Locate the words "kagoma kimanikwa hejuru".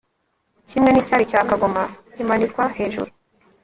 1.49-3.11